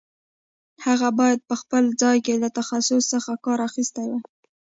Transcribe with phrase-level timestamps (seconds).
[0.85, 4.21] هغه باید په هغه ځای کې له تخصص څخه کار اخیستی وای.